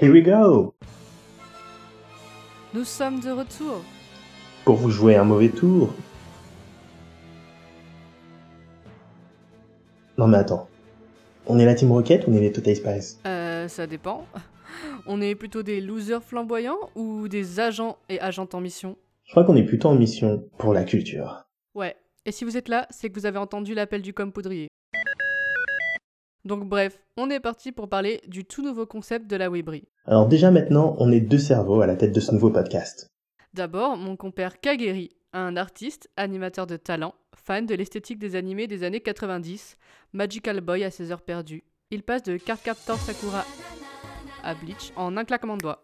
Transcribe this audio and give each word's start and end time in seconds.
Here 0.00 0.10
we 0.10 0.22
go 0.22 0.74
Nous 2.72 2.84
sommes 2.84 3.20
de 3.20 3.30
retour. 3.30 3.84
Pour 4.64 4.76
vous 4.76 4.88
jouer 4.88 5.16
un 5.16 5.24
mauvais 5.24 5.50
tour. 5.50 5.92
Non 10.16 10.26
mais 10.26 10.38
attends. 10.38 10.70
On 11.46 11.58
est 11.58 11.66
la 11.66 11.74
Team 11.74 11.92
Rocket 11.92 12.26
ou 12.26 12.30
on 12.30 12.34
est 12.34 12.40
les 12.40 12.50
Total 12.50 12.76
Spice? 12.76 13.20
Euh, 13.26 13.68
ça 13.68 13.86
dépend. 13.86 14.24
On 15.06 15.20
est 15.20 15.34
plutôt 15.34 15.62
des 15.62 15.82
losers 15.82 16.24
flamboyants 16.24 16.78
ou 16.94 17.28
des 17.28 17.60
agents 17.60 17.98
et 18.08 18.18
agentes 18.20 18.54
en 18.54 18.62
mission? 18.62 18.96
Je 19.24 19.32
crois 19.32 19.44
qu'on 19.44 19.56
est 19.56 19.64
plutôt 19.64 19.88
en 19.88 19.96
mission 19.96 20.42
pour 20.56 20.72
la 20.72 20.84
culture. 20.84 21.44
Ouais. 21.74 21.94
Et 22.24 22.32
si 22.32 22.46
vous 22.46 22.56
êtes 22.56 22.68
là, 22.68 22.86
c'est 22.88 23.10
que 23.10 23.20
vous 23.20 23.26
avez 23.26 23.38
entendu 23.38 23.74
l'appel 23.74 24.00
du 24.00 24.14
com 24.14 24.32
poudrier. 24.32 24.68
Donc 26.44 26.68
bref, 26.68 26.98
on 27.16 27.28
est 27.30 27.40
parti 27.40 27.72
pour 27.72 27.88
parler 27.88 28.20
du 28.26 28.44
tout 28.44 28.62
nouveau 28.62 28.86
concept 28.86 29.26
de 29.28 29.36
la 29.36 29.50
Webri. 29.50 29.84
Alors 30.06 30.26
déjà 30.26 30.50
maintenant, 30.50 30.96
on 30.98 31.12
est 31.12 31.20
deux 31.20 31.38
cerveaux 31.38 31.80
à 31.82 31.86
la 31.86 31.96
tête 31.96 32.12
de 32.12 32.20
ce 32.20 32.32
nouveau 32.32 32.50
podcast. 32.50 33.08
D'abord, 33.52 33.96
mon 33.96 34.16
compère 34.16 34.60
Kageri, 34.60 35.10
un 35.32 35.56
artiste, 35.56 36.08
animateur 36.16 36.66
de 36.66 36.76
talent, 36.76 37.14
fan 37.34 37.66
de 37.66 37.74
l'esthétique 37.74 38.18
des 38.18 38.36
animés 38.36 38.66
des 38.66 38.84
années 38.84 39.00
90, 39.00 39.76
Magical 40.12 40.60
Boy 40.60 40.84
à 40.84 40.90
ses 40.90 41.12
heures 41.12 41.22
perdues. 41.22 41.64
Il 41.90 42.02
passe 42.02 42.22
de 42.22 42.36
Cardcaptor 42.36 42.98
Sakura 42.98 43.44
à 44.42 44.54
Bleach 44.54 44.92
en 44.96 45.16
un 45.16 45.24
claquement 45.24 45.56
de 45.56 45.62
doigts. 45.62 45.82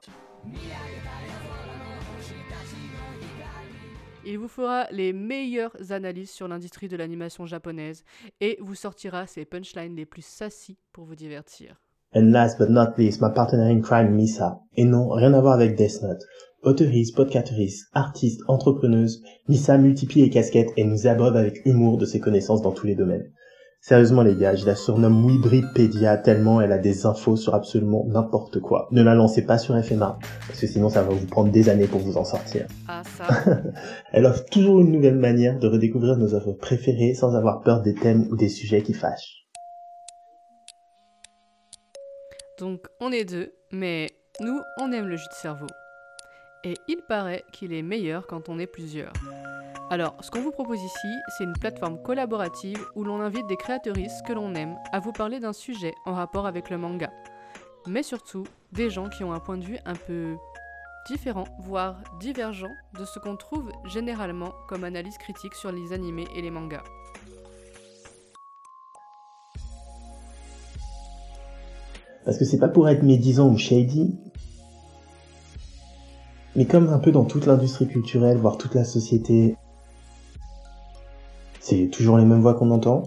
Il 4.28 4.38
vous 4.38 4.48
fera 4.48 4.88
les 4.90 5.12
meilleures 5.12 5.92
analyses 5.92 6.30
sur 6.30 6.48
l'industrie 6.48 6.88
de 6.88 6.96
l'animation 6.96 7.46
japonaise 7.46 8.02
et 8.40 8.58
vous 8.60 8.74
sortira 8.74 9.28
ses 9.28 9.44
punchlines 9.44 9.94
les 9.94 10.04
plus 10.04 10.24
sassy 10.24 10.76
pour 10.92 11.04
vous 11.04 11.14
divertir. 11.14 11.80
And 12.12 12.32
last 12.32 12.58
but 12.58 12.68
not 12.68 12.94
least, 12.98 13.20
ma 13.20 13.30
partenaire 13.30 13.70
in 13.70 13.80
crime, 13.80 14.16
Misa. 14.16 14.58
Et 14.74 14.84
non, 14.84 15.10
rien 15.10 15.32
à 15.32 15.40
voir 15.40 15.54
avec 15.54 15.76
Death 15.76 16.02
Note. 16.02 16.24
Auteuriste, 16.62 17.14
podcatrice, 17.14 17.86
artiste, 17.92 18.40
entrepreneuse, 18.48 19.22
Misa 19.48 19.78
multiplie 19.78 20.22
les 20.22 20.30
casquettes 20.30 20.72
et 20.76 20.82
nous 20.82 21.06
abreuve 21.06 21.36
avec 21.36 21.64
humour 21.64 21.96
de 21.96 22.04
ses 22.04 22.18
connaissances 22.18 22.62
dans 22.62 22.72
tous 22.72 22.88
les 22.88 22.96
domaines. 22.96 23.30
Sérieusement 23.88 24.22
les 24.22 24.34
gars, 24.34 24.56
je 24.56 24.66
la 24.66 24.74
surnomme 24.74 25.24
Wibridpedia 25.24 26.16
tellement 26.16 26.60
elle 26.60 26.72
a 26.72 26.78
des 26.78 27.06
infos 27.06 27.36
sur 27.36 27.54
absolument 27.54 28.04
n'importe 28.08 28.58
quoi. 28.58 28.88
Ne 28.90 29.00
la 29.00 29.14
lancez 29.14 29.46
pas 29.46 29.58
sur 29.58 29.80
FMA, 29.80 30.18
parce 30.48 30.58
que 30.58 30.66
sinon 30.66 30.88
ça 30.88 31.04
va 31.04 31.10
vous 31.10 31.24
prendre 31.26 31.52
des 31.52 31.68
années 31.68 31.86
pour 31.86 32.00
vous 32.00 32.16
en 32.16 32.24
sortir. 32.24 32.66
Ah 32.88 33.02
ça, 33.16 33.28
Elle 34.12 34.26
offre 34.26 34.44
toujours 34.46 34.80
une 34.80 34.90
nouvelle 34.90 35.14
manière 35.14 35.60
de 35.60 35.68
redécouvrir 35.68 36.16
nos 36.16 36.34
œuvres 36.34 36.54
préférées 36.54 37.14
sans 37.14 37.36
avoir 37.36 37.60
peur 37.60 37.80
des 37.80 37.94
thèmes 37.94 38.26
ou 38.28 38.34
des 38.34 38.48
sujets 38.48 38.82
qui 38.82 38.92
fâchent. 38.92 39.46
donc 42.58 42.88
on 43.00 43.12
est 43.12 43.24
deux, 43.24 43.52
mais 43.70 44.08
nous 44.40 44.60
on 44.80 44.90
aime 44.90 45.06
le 45.06 45.16
jus 45.16 45.28
de 45.30 45.36
cerveau. 45.36 45.68
Et 46.64 46.74
il 46.88 47.02
paraît 47.08 47.44
qu'il 47.52 47.72
est 47.72 47.82
meilleur 47.82 48.26
quand 48.26 48.48
on 48.48 48.58
est 48.58 48.66
plusieurs. 48.66 49.12
Alors, 49.88 50.16
ce 50.20 50.32
qu'on 50.32 50.40
vous 50.40 50.50
propose 50.50 50.82
ici, 50.82 51.08
c'est 51.38 51.44
une 51.44 51.52
plateforme 51.52 52.02
collaborative 52.02 52.84
où 52.96 53.04
l'on 53.04 53.20
invite 53.20 53.46
des 53.46 53.56
créatrices 53.56 54.20
que 54.26 54.32
l'on 54.32 54.52
aime 54.56 54.76
à 54.90 54.98
vous 54.98 55.12
parler 55.12 55.38
d'un 55.38 55.52
sujet 55.52 55.94
en 56.06 56.12
rapport 56.12 56.44
avec 56.44 56.70
le 56.70 56.76
manga. 56.76 57.12
Mais 57.86 58.02
surtout, 58.02 58.42
des 58.72 58.90
gens 58.90 59.08
qui 59.08 59.22
ont 59.22 59.32
un 59.32 59.38
point 59.38 59.56
de 59.56 59.64
vue 59.64 59.78
un 59.84 59.94
peu 59.94 60.34
différent, 61.06 61.44
voire 61.60 62.02
divergent 62.18 62.72
de 62.98 63.04
ce 63.04 63.20
qu'on 63.20 63.36
trouve 63.36 63.70
généralement 63.84 64.52
comme 64.68 64.82
analyse 64.82 65.16
critique 65.18 65.54
sur 65.54 65.70
les 65.70 65.92
animés 65.92 66.26
et 66.34 66.42
les 66.42 66.50
mangas. 66.50 66.82
Parce 72.24 72.38
que 72.38 72.44
c'est 72.44 72.58
pas 72.58 72.66
pour 72.66 72.88
être 72.88 73.04
médisant 73.04 73.48
ou 73.50 73.56
shady, 73.56 74.18
mais 76.56 76.64
comme 76.64 76.88
un 76.88 76.98
peu 76.98 77.12
dans 77.12 77.24
toute 77.24 77.46
l'industrie 77.46 77.86
culturelle, 77.86 78.38
voire 78.38 78.58
toute 78.58 78.74
la 78.74 78.82
société, 78.82 79.56
toujours 81.92 82.18
les 82.18 82.24
mêmes 82.24 82.40
voix 82.40 82.54
qu'on 82.54 82.70
entend. 82.70 83.02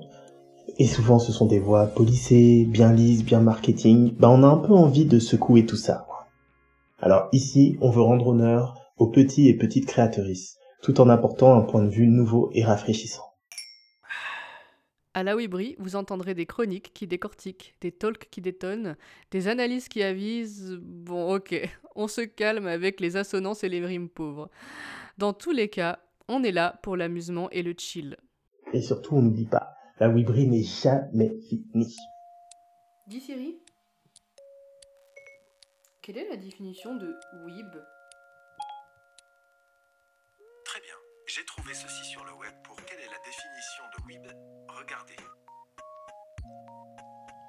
Et 0.78 0.88
souvent 0.88 1.20
ce 1.20 1.32
sont 1.32 1.46
des 1.46 1.60
voix 1.60 1.88
policées, 1.88 2.66
bien 2.66 2.94
lises, 2.94 3.26
bien 3.26 3.42
marketing. 3.42 4.14
Bah 4.18 4.30
on 4.30 4.44
a 4.44 4.48
un 4.48 4.58
peu 4.58 4.74
envie 4.74 5.06
de 5.06 5.20
secouer 5.20 5.66
tout 5.66 5.76
ça. 5.76 6.08
Alors 7.02 7.30
ici, 7.32 7.78
on 7.82 7.90
veut 7.90 8.02
rendre 8.02 8.28
honneur 8.28 8.76
aux 8.98 9.08
petits 9.08 9.48
et 9.48 9.54
petites 9.54 9.86
créatrices, 9.86 10.58
tout 10.82 11.00
en 11.00 11.10
apportant 11.10 11.56
un 11.56 11.62
point 11.62 11.84
de 11.84 11.90
vue 11.90 12.08
nouveau 12.08 12.50
et 12.54 12.64
rafraîchissant. 12.64 13.24
À 15.14 15.24
la 15.24 15.36
Wibri, 15.36 15.76
vous 15.80 15.96
entendrez 15.96 16.34
des 16.34 16.46
chroniques 16.46 16.94
qui 16.94 17.08
décortiquent, 17.08 17.76
des 17.82 17.92
talks 17.92 18.28
qui 18.30 18.42
détonnent, 18.42 18.96
des 19.32 19.48
analyses 19.48 19.88
qui 19.88 20.04
avisent. 20.04 20.78
Bon, 20.82 21.36
ok, 21.36 21.56
on 21.96 22.08
se 22.08 22.22
calme 22.22 22.68
avec 22.68 23.00
les 23.00 23.18
assonances 23.18 23.64
et 23.64 23.70
les 23.70 23.84
rimes 23.86 24.10
pauvres. 24.10 24.50
Dans 25.18 25.34
tous 25.34 25.52
les 25.52 25.68
cas, 25.68 26.00
on 26.28 26.44
est 26.44 26.52
là 26.52 26.80
pour 26.84 26.96
l'amusement 26.96 27.50
et 27.50 27.64
le 27.64 27.74
chill. 27.78 28.18
Et 28.74 28.82
surtout, 28.82 29.16
on 29.16 29.22
n'oublie 29.22 29.48
pas, 29.48 29.76
la 30.00 30.10
Wibri 30.10 30.48
n'est 30.48 30.64
jamais 30.64 31.32
finie. 31.50 31.96
Dis 33.08 33.20
Siri, 33.20 33.60
quelle 36.04 36.20
est 36.20 36.30
la 36.30 36.38
définition 36.38 36.96
de 36.96 37.08
Weeb 37.46 37.72
Très 40.66 40.82
bien. 40.82 40.96
J'ai 41.26 41.44
trouvé 41.46 41.74
ceci 41.74 42.06
sur 42.06 42.24
le 42.26 42.34
web 42.34 42.54
pour 42.64 42.76
quelle 42.86 43.00
est 43.00 43.10
la 43.10 43.18
définition 43.26 43.84
de 43.98 44.06
weeb. 44.08 44.28
Regardez. 44.70 45.16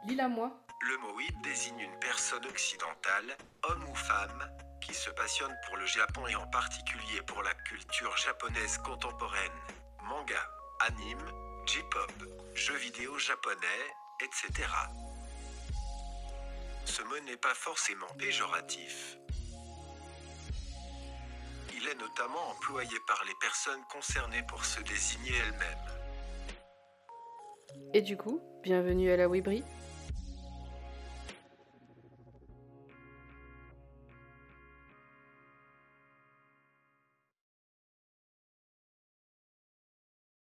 Lis-la 0.07 0.29
moi. 0.29 0.59
Le 0.89 0.97
mot 0.99 1.17
weeb 1.17 1.35
désigne 1.43 1.81
une 1.81 1.99
personne 2.01 2.47
occidentale, 2.47 3.37
homme 3.69 3.85
ou 3.91 3.95
femme, 3.95 4.51
qui 4.81 4.95
se 4.95 5.11
passionne 5.11 5.55
pour 5.67 5.77
le 5.77 5.85
Japon 5.85 6.27
et 6.27 6.35
en 6.37 6.47
particulier 6.49 7.21
pour 7.27 7.43
la 7.43 7.53
culture 7.53 8.17
japonaise 8.17 8.79
contemporaine. 8.79 9.61
Manga, 10.03 10.41
anime, 10.81 11.33
J-pop, 11.67 12.13
jeux 12.55 12.77
vidéo 12.77 13.19
japonais, 13.19 13.85
etc. 14.23 14.69
Ce 16.85 17.03
mot 17.03 17.19
n'est 17.27 17.37
pas 17.37 17.55
forcément 17.55 18.07
péjoratif. 18.19 19.19
Il 21.75 21.87
est 21.87 21.95
notamment 21.95 22.51
employé 22.51 22.97
par 23.07 23.23
les 23.27 23.35
personnes 23.41 23.83
concernées 23.91 24.43
pour 24.49 24.65
se 24.65 24.81
désigner 24.83 25.33
elles-mêmes. 25.47 26.01
Et 27.95 28.03
du 28.03 28.17
coup, 28.17 28.41
bienvenue 28.63 29.11
à 29.11 29.17
la 29.17 29.29
Wibri. 29.29 29.63